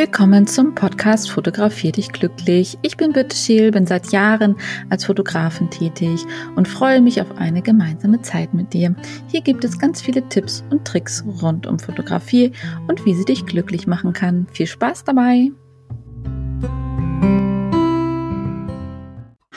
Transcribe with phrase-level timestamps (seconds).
[0.00, 2.78] Willkommen zum Podcast Fotografier dich glücklich.
[2.80, 4.56] Ich bin Birte Scheel, bin seit Jahren
[4.88, 6.24] als Fotografin tätig
[6.56, 8.96] und freue mich auf eine gemeinsame Zeit mit dir.
[9.28, 12.52] Hier gibt es ganz viele Tipps und Tricks rund um Fotografie
[12.88, 14.46] und wie sie dich glücklich machen kann.
[14.52, 15.50] Viel Spaß dabei!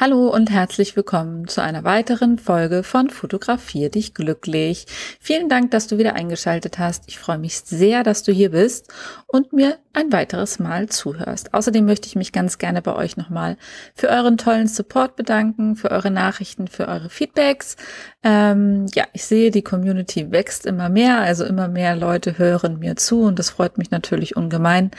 [0.04, 4.85] Hallo und herzlich willkommen zu einer weiteren Folge von Fotografier dich glücklich.
[5.21, 7.05] Vielen Dank, dass du wieder eingeschaltet hast.
[7.07, 8.91] Ich freue mich sehr, dass du hier bist
[9.27, 11.53] und mir ein weiteres Mal zuhörst.
[11.53, 13.57] Außerdem möchte ich mich ganz gerne bei euch nochmal
[13.93, 17.77] für euren tollen Support bedanken, für eure Nachrichten, für eure Feedbacks.
[18.23, 22.95] Ähm, ja, ich sehe, die Community wächst immer mehr, also immer mehr Leute hören mir
[22.95, 24.91] zu und das freut mich natürlich ungemein.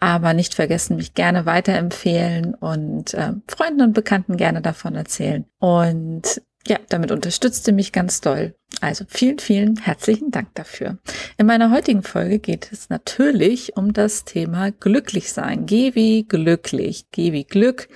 [0.00, 5.44] Aber nicht vergessen, mich gerne weiterempfehlen und äh, Freunden und Bekannten gerne davon erzählen.
[5.58, 8.54] Und ja, damit unterstützt ihr mich ganz doll.
[8.80, 10.98] Also vielen, vielen herzlichen Dank dafür.
[11.36, 15.66] In meiner heutigen Folge geht es natürlich um das Thema glücklich sein.
[15.66, 17.88] Geh wie glücklich, geh wie Glück,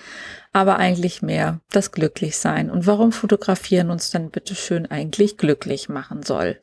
[0.53, 2.71] aber eigentlich mehr das Glücklichsein.
[2.71, 6.59] Und warum fotografieren uns dann bitteschön eigentlich glücklich machen soll.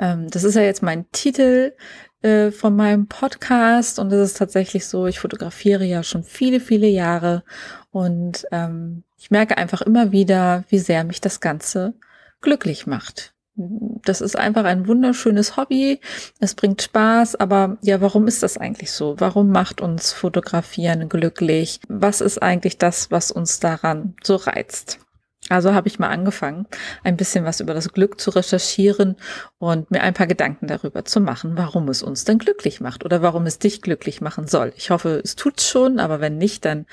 [0.00, 1.72] Ähm, das ist ja jetzt mein Titel
[2.22, 6.86] äh, von meinem Podcast und es ist tatsächlich so, ich fotografiere ja schon viele, viele
[6.86, 7.44] Jahre
[7.90, 11.94] und ähm, ich merke einfach immer wieder, wie sehr mich das Ganze
[12.40, 13.34] glücklich macht.
[13.56, 16.00] Das ist einfach ein wunderschönes Hobby.
[16.38, 19.16] Es bringt Spaß, aber ja, warum ist das eigentlich so?
[19.18, 21.80] Warum macht uns Fotografieren glücklich?
[21.88, 24.98] Was ist eigentlich das, was uns daran so reizt?
[25.50, 26.66] Also habe ich mal angefangen,
[27.02, 29.16] ein bisschen was über das Glück zu recherchieren
[29.58, 33.20] und mir ein paar Gedanken darüber zu machen, warum es uns denn glücklich macht oder
[33.20, 34.72] warum es dich glücklich machen soll.
[34.76, 36.86] Ich hoffe, es tut's schon, aber wenn nicht, dann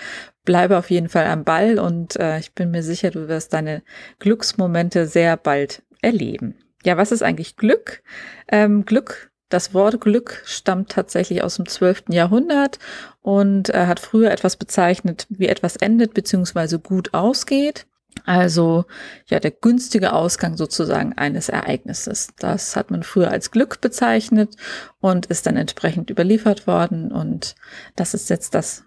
[0.43, 3.83] bleibe auf jeden Fall am Ball und äh, ich bin mir sicher, du wirst deine
[4.19, 6.55] Glücksmomente sehr bald erleben.
[6.83, 8.01] Ja, was ist eigentlich Glück?
[8.47, 12.05] Ähm, Glück das Wort Glück stammt tatsächlich aus dem 12.
[12.09, 12.79] Jahrhundert
[13.21, 16.79] und äh, hat früher etwas bezeichnet, wie etwas endet bzw.
[16.79, 17.87] gut ausgeht.
[18.27, 18.83] Also
[19.27, 22.27] ja, der günstige Ausgang sozusagen eines Ereignisses.
[22.37, 24.53] Das hat man früher als Glück bezeichnet
[24.99, 27.13] und ist dann entsprechend überliefert worden.
[27.13, 27.55] Und
[27.95, 28.83] das ist jetzt das,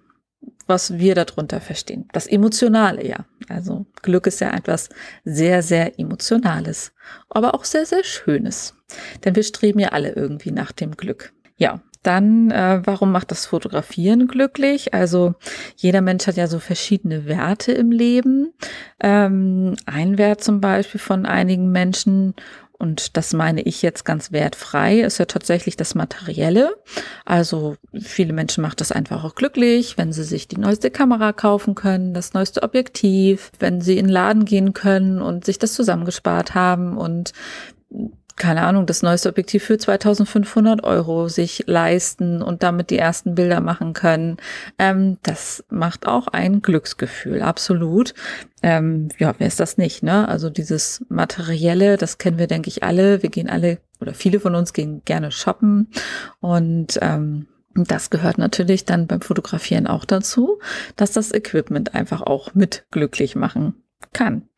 [0.67, 2.07] was wir darunter verstehen.
[2.13, 3.25] Das Emotionale, ja.
[3.49, 4.91] Also Glück ist ja etwas
[5.25, 6.93] sehr, sehr Emotionales,
[7.31, 8.75] aber auch sehr, sehr Schönes.
[9.25, 11.33] Denn wir streben ja alle irgendwie nach dem Glück.
[11.57, 14.95] Ja, dann, äh, warum macht das Fotografieren glücklich?
[14.95, 15.35] Also
[15.77, 18.53] jeder Mensch hat ja so verschiedene Werte im Leben.
[19.01, 22.35] Ähm, ein Wert zum Beispiel von einigen Menschen,
[22.81, 26.75] und das meine ich jetzt ganz wertfrei, ist ja tatsächlich das Materielle.
[27.27, 31.75] Also viele Menschen macht das einfach auch glücklich, wenn sie sich die neueste Kamera kaufen
[31.75, 36.55] können, das neueste Objektiv, wenn sie in den Laden gehen können und sich das zusammengespart
[36.55, 37.33] haben und
[38.41, 43.61] keine Ahnung, das neueste Objektiv für 2500 Euro sich leisten und damit die ersten Bilder
[43.61, 44.39] machen können.
[44.79, 48.15] Ähm, das macht auch ein Glücksgefühl, absolut.
[48.63, 50.27] Ähm, ja, wer ist das nicht, ne?
[50.27, 53.23] Also dieses Materielle, das kennen wir, denke ich, alle.
[53.23, 55.89] Wir gehen alle, oder viele von uns gehen gerne shoppen
[56.41, 60.61] und ähm, das gehört natürlich dann beim Fotografieren auch dazu,
[60.97, 63.75] dass das Equipment einfach auch mit glücklich machen
[64.15, 64.49] kann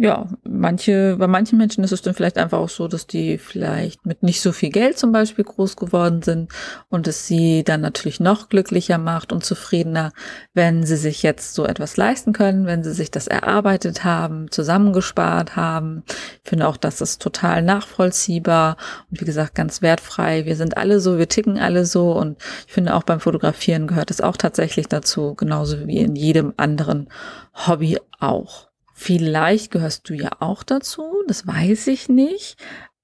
[0.00, 4.06] ja, manche, bei manchen Menschen ist es dann vielleicht einfach auch so, dass die vielleicht
[4.06, 6.52] mit nicht so viel Geld zum Beispiel groß geworden sind
[6.88, 10.12] und es sie dann natürlich noch glücklicher macht und zufriedener,
[10.54, 15.56] wenn sie sich jetzt so etwas leisten können, wenn sie sich das erarbeitet haben, zusammengespart
[15.56, 16.04] haben.
[16.44, 18.76] Ich finde auch, das ist total nachvollziehbar
[19.10, 20.44] und wie gesagt, ganz wertfrei.
[20.44, 24.12] Wir sind alle so, wir ticken alle so und ich finde auch beim Fotografieren gehört
[24.12, 27.08] es auch tatsächlich dazu, genauso wie in jedem anderen
[27.66, 28.67] Hobby auch.
[29.00, 32.56] Vielleicht gehörst du ja auch dazu, das weiß ich nicht.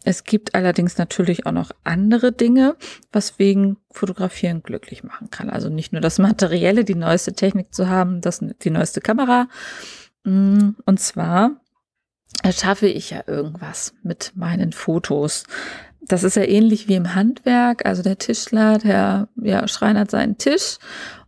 [0.02, 2.74] Es gibt allerdings natürlich auch noch andere Dinge,
[3.12, 5.48] was wegen Fotografieren glücklich machen kann.
[5.48, 9.46] Also nicht nur das Materielle, die neueste Technik zu haben, das, die neueste Kamera.
[10.24, 11.60] Mm, und zwar
[12.42, 15.44] erschaffe ich ja irgendwas mit meinen Fotos.
[16.00, 17.86] Das ist ja ähnlich wie im Handwerk.
[17.86, 20.78] Also der Tischler, der ja, schreinert seinen Tisch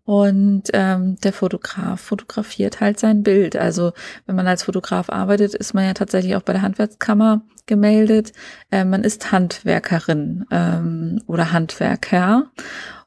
[0.07, 3.57] und ähm, der Fotograf fotografiert halt sein Bild.
[3.57, 3.93] Also
[4.25, 8.33] wenn man als Fotograf arbeitet, ist man ja tatsächlich auch bei der Handwerkskammer gemeldet.
[8.71, 12.45] Äh, man ist Handwerkerin ähm, oder Handwerker.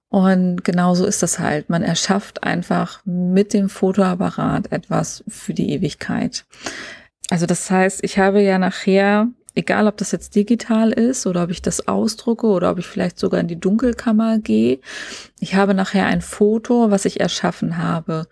[0.09, 1.69] Und genauso ist das halt.
[1.69, 6.45] Man erschafft einfach mit dem Fotoapparat etwas für die Ewigkeit.
[7.29, 11.51] Also das heißt, ich habe ja nachher egal ob das jetzt digital ist oder ob
[11.51, 14.79] ich das ausdrucke oder ob ich vielleicht sogar in die Dunkelkammer gehe,
[15.39, 18.27] ich habe nachher ein Foto, was ich erschaffen habe.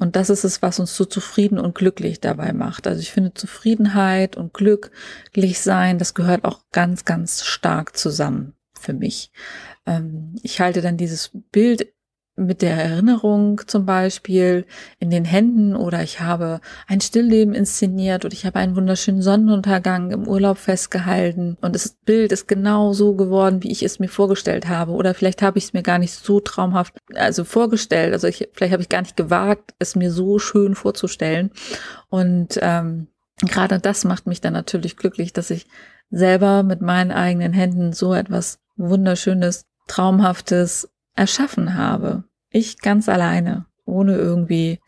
[0.00, 2.86] Und das ist es, was uns so zufrieden und glücklich dabei macht.
[2.88, 8.92] Also ich finde Zufriedenheit und glücklich sein, das gehört auch ganz, ganz stark zusammen für
[8.92, 9.30] mich.
[9.86, 11.92] Ähm, ich halte dann dieses Bild
[12.36, 14.66] mit der Erinnerung zum Beispiel
[14.98, 20.10] in den Händen oder ich habe ein Stillleben inszeniert oder ich habe einen wunderschönen Sonnenuntergang
[20.10, 24.68] im Urlaub festgehalten und das Bild ist genau so geworden, wie ich es mir vorgestellt
[24.68, 28.48] habe oder vielleicht habe ich es mir gar nicht so traumhaft also vorgestellt, also ich,
[28.52, 31.52] vielleicht habe ich gar nicht gewagt, es mir so schön vorzustellen
[32.08, 33.06] und ähm,
[33.42, 35.66] gerade das macht mich dann natürlich glücklich, dass ich
[36.10, 42.24] selber mit meinen eigenen Händen so etwas wunderschönes, traumhaftes erschaffen habe.
[42.50, 44.80] Ich ganz alleine, ohne irgendwie,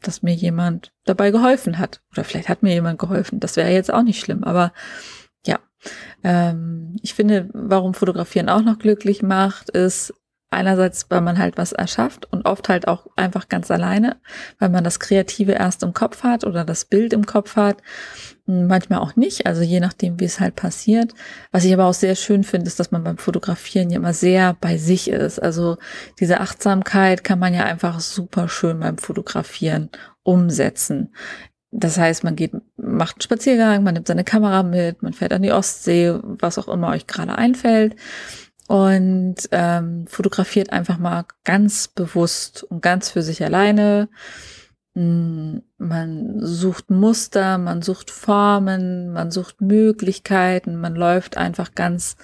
[0.00, 2.02] dass mir jemand dabei geholfen hat.
[2.12, 3.40] Oder vielleicht hat mir jemand geholfen.
[3.40, 4.44] Das wäre jetzt auch nicht schlimm.
[4.44, 4.72] Aber
[5.46, 5.58] ja,
[6.22, 10.14] ähm, ich finde, warum Fotografieren auch noch glücklich macht, ist
[10.54, 14.16] einerseits, weil man halt was erschafft und oft halt auch einfach ganz alleine,
[14.58, 17.78] weil man das Kreative erst im Kopf hat oder das Bild im Kopf hat
[18.46, 21.14] manchmal auch nicht, also je nachdem, wie es halt passiert.
[21.50, 24.54] Was ich aber auch sehr schön finde, ist, dass man beim Fotografieren ja immer sehr
[24.60, 25.42] bei sich ist.
[25.42, 25.78] Also
[26.20, 29.88] diese Achtsamkeit kann man ja einfach super schön beim Fotografieren
[30.22, 31.14] umsetzen.
[31.70, 35.42] Das heißt, man geht, macht einen Spaziergang, man nimmt seine Kamera mit, man fährt an
[35.42, 37.96] die Ostsee, was auch immer euch gerade einfällt
[38.68, 44.08] und ähm, fotografiert einfach mal ganz bewusst und ganz für sich alleine
[44.94, 52.16] hm, man sucht Muster, man sucht Formen, man sucht Möglichkeiten, man läuft einfach ganz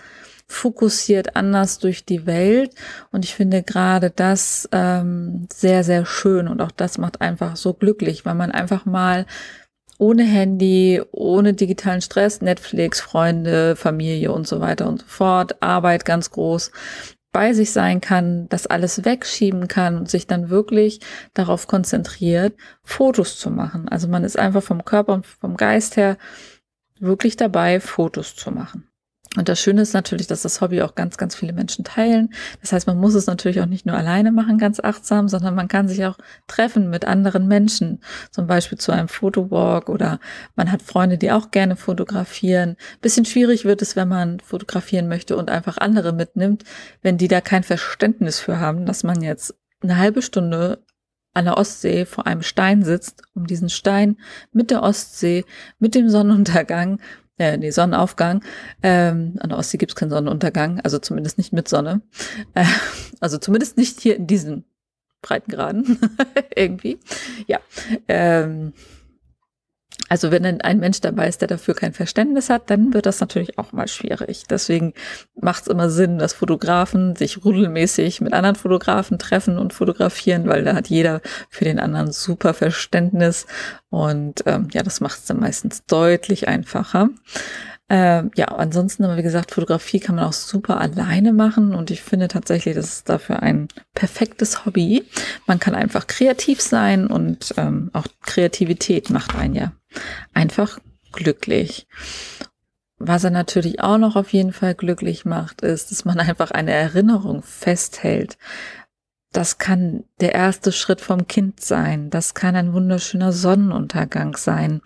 [0.46, 2.74] fokussiert anders durch die Welt.
[3.12, 6.48] Und ich finde gerade das ähm, sehr, sehr schön.
[6.48, 9.26] Und auch das macht einfach so glücklich, weil man einfach mal
[10.00, 16.04] ohne Handy, ohne digitalen Stress, Netflix, Freunde, Familie und so weiter und so fort, Arbeit
[16.06, 16.72] ganz groß,
[17.32, 21.00] bei sich sein kann, das alles wegschieben kann und sich dann wirklich
[21.34, 23.88] darauf konzentriert, Fotos zu machen.
[23.88, 26.16] Also man ist einfach vom Körper und vom Geist her
[26.98, 28.89] wirklich dabei, Fotos zu machen.
[29.36, 32.34] Und das Schöne ist natürlich, dass das Hobby auch ganz, ganz viele Menschen teilen.
[32.60, 35.68] Das heißt, man muss es natürlich auch nicht nur alleine machen, ganz achtsam, sondern man
[35.68, 36.18] kann sich auch
[36.48, 38.00] treffen mit anderen Menschen,
[38.32, 40.18] zum Beispiel zu einem Fotowalk oder
[40.56, 42.76] man hat Freunde, die auch gerne fotografieren.
[43.02, 46.64] Bisschen schwierig wird es, wenn man fotografieren möchte und einfach andere mitnimmt,
[47.02, 50.84] wenn die da kein Verständnis für haben, dass man jetzt eine halbe Stunde
[51.34, 54.16] an der Ostsee vor einem Stein sitzt, um diesen Stein
[54.52, 55.44] mit der Ostsee,
[55.78, 56.98] mit dem Sonnenuntergang
[57.40, 58.44] äh, nee, Sonnenaufgang.
[58.82, 62.02] Ähm, an der Ostsee gibt es keinen Sonnenuntergang, also zumindest nicht mit Sonne.
[62.54, 62.66] Äh,
[63.20, 64.64] also zumindest nicht hier in diesen
[65.22, 65.98] Breitengraden
[66.54, 66.98] irgendwie.
[67.46, 67.58] Ja.
[68.08, 68.74] Ähm,
[70.08, 73.58] also wenn ein Mensch dabei ist, der dafür kein Verständnis hat, dann wird das natürlich
[73.58, 74.44] auch mal schwierig.
[74.48, 74.94] Deswegen
[75.40, 80.64] macht es immer Sinn, dass Fotografen sich rudelmäßig mit anderen Fotografen treffen und fotografieren, weil
[80.64, 83.46] da hat jeder für den anderen super Verständnis.
[83.88, 87.10] Und ähm, ja, das macht es dann meistens deutlich einfacher.
[87.88, 92.02] Ähm, ja, ansonsten, aber wie gesagt, Fotografie kann man auch super alleine machen und ich
[92.02, 95.04] finde tatsächlich, das ist dafür ein perfektes Hobby.
[95.48, 99.72] Man kann einfach kreativ sein und ähm, auch Kreativität macht einen ja
[100.32, 100.78] einfach
[101.12, 101.86] glücklich.
[102.98, 106.72] Was er natürlich auch noch auf jeden Fall glücklich macht, ist, dass man einfach eine
[106.72, 108.36] Erinnerung festhält.
[109.32, 112.10] Das kann der erste Schritt vom Kind sein.
[112.10, 114.82] Das kann ein wunderschöner Sonnenuntergang sein.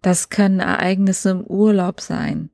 [0.00, 2.50] Das können Ereignisse im Urlaub sein.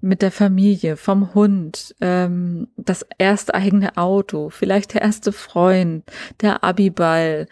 [0.00, 6.04] Mit der Familie, vom Hund, ähm, das erste eigene Auto, vielleicht der erste Freund,
[6.40, 7.46] der Abiball,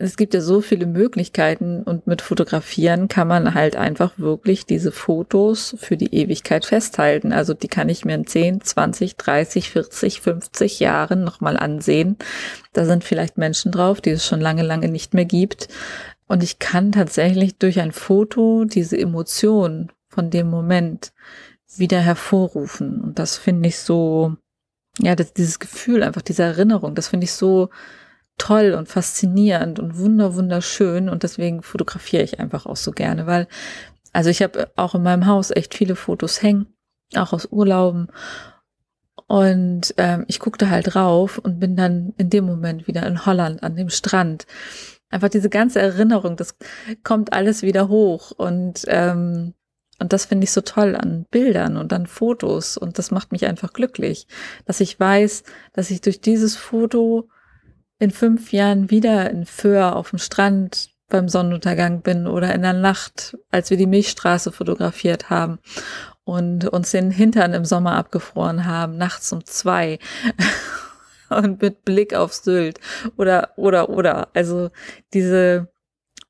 [0.00, 4.92] es gibt ja so viele Möglichkeiten und mit Fotografieren kann man halt einfach wirklich diese
[4.92, 7.32] Fotos für die Ewigkeit festhalten.
[7.32, 12.16] Also die kann ich mir in 10, 20, 30, 40, 50 Jahren nochmal ansehen.
[12.72, 15.68] Da sind vielleicht Menschen drauf, die es schon lange, lange nicht mehr gibt.
[16.28, 21.12] Und ich kann tatsächlich durch ein Foto diese Emotion von dem Moment
[21.76, 23.00] wieder hervorrufen.
[23.00, 24.36] Und das finde ich so,
[25.00, 27.70] ja, das, dieses Gefühl, einfach diese Erinnerung, das finde ich so,
[28.38, 33.48] toll und faszinierend und wunder wunderschön und deswegen fotografiere ich einfach auch so gerne, weil
[34.12, 36.66] also ich habe auch in meinem Haus echt viele Fotos hängen,
[37.14, 38.08] auch aus Urlauben
[39.26, 43.62] und ähm, ich guckte halt drauf und bin dann in dem Moment wieder in Holland
[43.62, 44.46] an dem Strand.
[45.10, 46.56] Einfach diese ganze Erinnerung, das
[47.02, 49.54] kommt alles wieder hoch und ähm,
[50.00, 53.46] und das finde ich so toll an Bildern und an Fotos und das macht mich
[53.46, 54.28] einfach glücklich,
[54.64, 55.42] dass ich weiß,
[55.72, 57.28] dass ich durch dieses Foto
[57.98, 62.74] in fünf Jahren wieder in Föhr auf dem Strand beim Sonnenuntergang bin oder in der
[62.74, 65.58] Nacht, als wir die Milchstraße fotografiert haben
[66.24, 69.98] und uns den Hintern im Sommer abgefroren haben, nachts um zwei
[71.30, 72.78] und mit Blick auf Sylt
[73.16, 74.28] oder, oder, oder.
[74.34, 74.70] Also
[75.14, 75.68] diese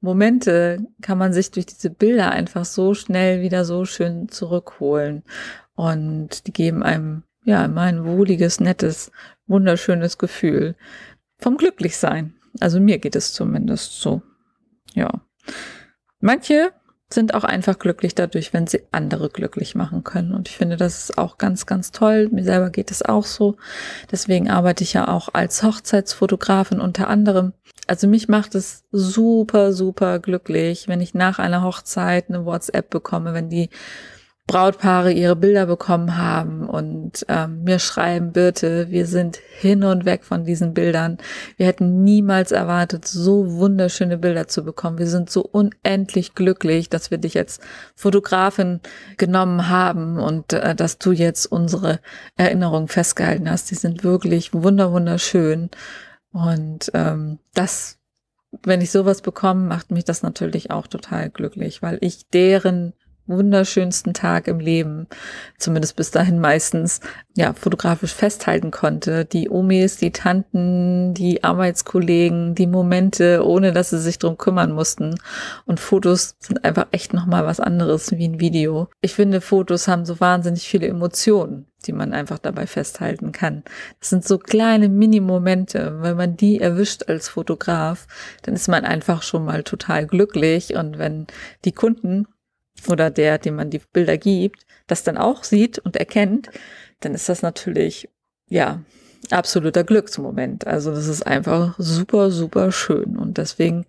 [0.00, 5.24] Momente kann man sich durch diese Bilder einfach so schnell wieder so schön zurückholen
[5.74, 9.10] und die geben einem ja immer ein wohliges, nettes,
[9.48, 10.76] wunderschönes Gefühl
[11.38, 12.34] vom Glücklichsein.
[12.60, 14.22] Also mir geht es zumindest so.
[14.94, 15.10] Ja.
[16.20, 16.72] Manche
[17.10, 20.34] sind auch einfach glücklich dadurch, wenn sie andere glücklich machen können.
[20.34, 22.28] Und ich finde, das ist auch ganz, ganz toll.
[22.30, 23.56] Mir selber geht es auch so.
[24.10, 27.54] Deswegen arbeite ich ja auch als Hochzeitsfotografin unter anderem.
[27.86, 33.32] Also mich macht es super, super glücklich, wenn ich nach einer Hochzeit eine WhatsApp bekomme,
[33.32, 33.70] wenn die
[34.48, 40.24] Brautpaare ihre Bilder bekommen haben und ähm, mir schreiben, Birte, wir sind hin und weg
[40.24, 41.18] von diesen Bildern.
[41.58, 44.96] Wir hätten niemals erwartet, so wunderschöne Bilder zu bekommen.
[44.96, 47.60] Wir sind so unendlich glücklich, dass wir dich als
[47.94, 48.80] Fotografin
[49.18, 52.00] genommen haben und äh, dass du jetzt unsere
[52.36, 53.70] Erinnerungen festgehalten hast.
[53.70, 55.68] Die sind wirklich wunder wunderschön.
[56.32, 57.98] Und ähm, das,
[58.62, 62.94] wenn ich sowas bekomme, macht mich das natürlich auch total glücklich, weil ich deren
[63.28, 65.06] wunderschönsten Tag im Leben,
[65.58, 67.00] zumindest bis dahin meistens,
[67.36, 69.24] ja, fotografisch festhalten konnte.
[69.24, 75.14] Die Omis, die Tanten, die Arbeitskollegen, die Momente, ohne dass sie sich drum kümmern mussten.
[75.64, 78.88] Und Fotos sind einfach echt nochmal was anderes wie ein Video.
[79.00, 83.62] Ich finde, Fotos haben so wahnsinnig viele Emotionen, die man einfach dabei festhalten kann.
[84.00, 85.98] Das sind so kleine Mini-Momente.
[86.00, 88.08] Wenn man die erwischt als Fotograf,
[88.42, 90.74] dann ist man einfach schon mal total glücklich.
[90.74, 91.28] Und wenn
[91.64, 92.26] die Kunden
[92.88, 96.50] oder der, dem man die Bilder gibt, das dann auch sieht und erkennt,
[97.00, 98.08] dann ist das natürlich,
[98.48, 98.82] ja,
[99.30, 100.66] absoluter Glücksmoment.
[100.66, 103.16] Also das ist einfach super, super schön.
[103.16, 103.86] Und deswegen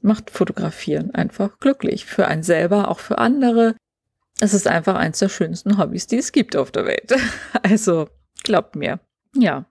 [0.00, 2.04] macht Fotografieren einfach glücklich.
[2.04, 3.74] Für einen selber, auch für andere.
[4.40, 7.14] Es ist einfach eins der schönsten Hobbys, die es gibt auf der Welt.
[7.62, 8.08] Also
[8.44, 9.00] glaubt mir.
[9.34, 9.66] Ja,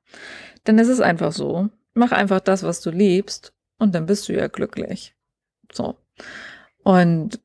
[0.67, 1.69] ist es einfach so.
[1.93, 5.15] Mach einfach das, was du liebst und dann bist du ja glücklich.
[5.71, 5.95] So.
[6.83, 7.39] Und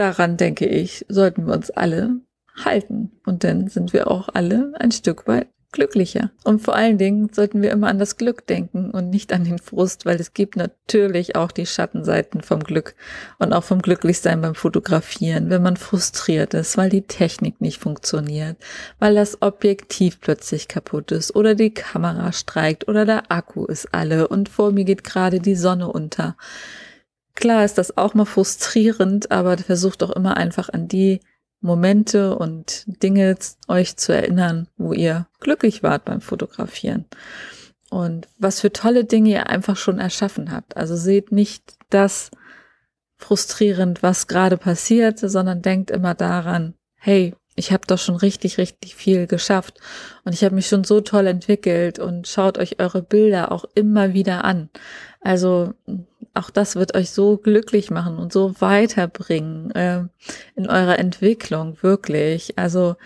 [0.00, 2.16] daran denke ich, sollten wir uns alle
[2.64, 3.12] halten.
[3.26, 6.32] Und dann sind wir auch alle ein Stück weit glücklicher.
[6.42, 9.58] Und vor allen Dingen sollten wir immer an das Glück denken und nicht an den
[9.58, 12.96] Frust, weil es gibt natürlich auch die Schattenseiten vom Glück
[13.38, 18.56] und auch vom Glücklichsein beim Fotografieren, wenn man frustriert ist, weil die Technik nicht funktioniert,
[18.98, 24.26] weil das Objektiv plötzlich kaputt ist oder die Kamera streikt oder der Akku ist alle
[24.26, 26.36] und vor mir geht gerade die Sonne unter.
[27.34, 31.20] Klar ist das auch mal frustrierend, aber versucht doch immer einfach an die
[31.60, 33.36] Momente und Dinge
[33.68, 37.04] euch zu erinnern, wo ihr glücklich wart beim Fotografieren.
[37.90, 40.76] Und was für tolle Dinge ihr einfach schon erschaffen habt.
[40.76, 42.30] Also seht nicht das
[43.18, 48.94] frustrierend, was gerade passiert, sondern denkt immer daran, hey, ich habe doch schon richtig, richtig
[48.94, 49.80] viel geschafft
[50.24, 54.14] und ich habe mich schon so toll entwickelt und schaut euch eure Bilder auch immer
[54.14, 54.70] wieder an.
[55.20, 55.74] Also
[56.34, 60.04] auch das wird euch so glücklich machen und so weiterbringen äh,
[60.54, 62.58] in eurer Entwicklung, wirklich.
[62.58, 62.96] Also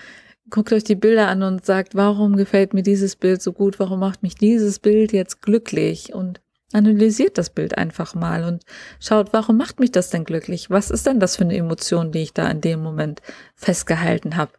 [0.51, 3.79] guckt euch die Bilder an und sagt, warum gefällt mir dieses Bild so gut?
[3.79, 6.15] Warum macht mich dieses Bild jetzt glücklich?
[6.15, 6.41] Und
[6.75, 8.65] analysiert das Bild einfach mal und
[9.01, 10.71] schaut, warum macht mich das denn glücklich?
[10.71, 13.23] Was ist denn das für eine Emotion, die ich da in dem Moment
[13.55, 14.53] festgehalten habe,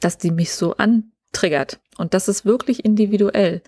[0.00, 1.78] dass die mich so antriggert?
[1.96, 3.62] Und das ist wirklich individuell.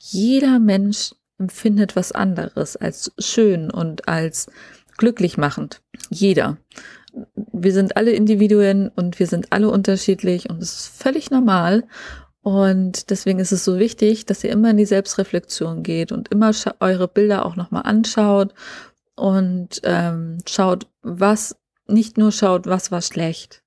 [0.00, 4.48] Jeder Mensch empfindet was anderes als schön und als
[4.96, 5.82] glücklich machend.
[6.10, 6.56] Jeder.
[7.34, 11.84] Wir sind alle Individuen und wir sind alle unterschiedlich und es ist völlig normal.
[12.42, 16.52] Und deswegen ist es so wichtig, dass ihr immer in die Selbstreflexion geht und immer
[16.80, 18.54] eure Bilder auch nochmal anschaut
[19.16, 21.56] und ähm, schaut, was,
[21.88, 23.62] nicht nur schaut, was war schlecht,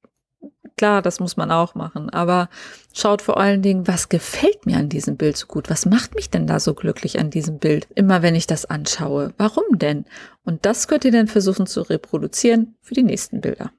[0.79, 2.47] Klar, das muss man auch machen, aber
[2.93, 5.69] schaut vor allen Dingen, was gefällt mir an diesem Bild so gut?
[5.69, 7.89] Was macht mich denn da so glücklich an diesem Bild?
[7.95, 9.33] Immer wenn ich das anschaue.
[9.35, 10.05] Warum denn?
[10.45, 13.73] Und das könnt ihr dann versuchen zu reproduzieren für die nächsten Bilder.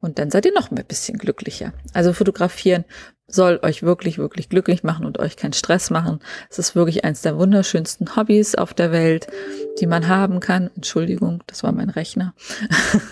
[0.00, 1.74] Und dann seid ihr noch ein bisschen glücklicher.
[1.92, 2.86] Also fotografieren
[3.26, 6.20] soll euch wirklich, wirklich glücklich machen und euch keinen Stress machen.
[6.48, 9.26] Es ist wirklich eines der wunderschönsten Hobbys auf der Welt,
[9.78, 10.70] die man haben kann.
[10.74, 12.34] Entschuldigung, das war mein Rechner.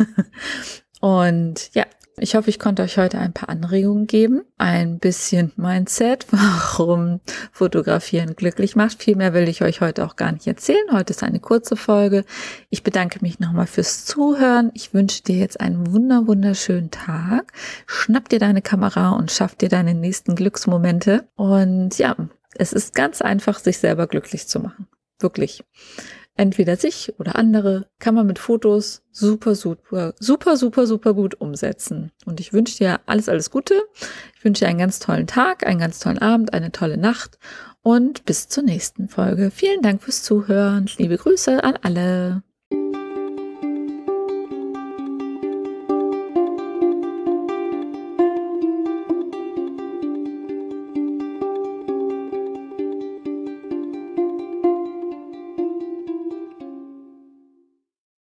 [1.00, 1.85] und ja,
[2.20, 7.20] ich hoffe, ich konnte euch heute ein paar Anregungen geben, ein bisschen Mindset, warum
[7.52, 9.02] Fotografieren glücklich macht.
[9.02, 10.92] Viel mehr will ich euch heute auch gar nicht erzählen.
[10.92, 12.25] Heute ist eine kurze Folge.
[12.70, 14.70] Ich bedanke mich nochmal fürs Zuhören.
[14.75, 17.52] Ich wünsche dir jetzt einen wunder wunderschönen Tag.
[17.87, 21.28] Schnapp dir deine Kamera und schaff dir deine nächsten Glücksmomente.
[21.37, 22.16] Und ja,
[22.54, 24.87] es ist ganz einfach, sich selber glücklich zu machen.
[25.20, 25.64] Wirklich
[26.38, 32.12] entweder sich oder andere, kann man mit Fotos super, super, super, super, super gut umsetzen.
[32.25, 33.75] Und ich wünsche dir alles, alles Gute.
[34.37, 37.38] Ich wünsche dir einen ganz tollen Tag, einen ganz tollen Abend, eine tolle Nacht
[37.83, 39.50] und bis zur nächsten Folge.
[39.50, 40.88] Vielen Dank fürs Zuhören.
[40.97, 42.42] Liebe Grüße an alle.